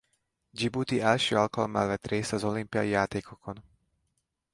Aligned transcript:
Dzsibuti 0.53 1.01
első 1.01 1.35
alkalommal 1.35 1.87
vett 1.87 2.07
részt 2.07 2.33
az 2.33 2.43
olimpiai 2.43 2.87
játékokon. 2.89 3.63